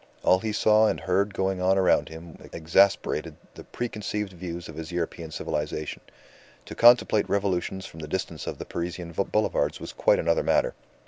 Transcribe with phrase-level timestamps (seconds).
[0.23, 4.91] All he saw and heard going on around him exasperated the preconceived views of his
[4.91, 6.01] European civilization.
[6.65, 10.73] To contemplate revolutions from the distance of the Parisian Boulevards was quite another matter.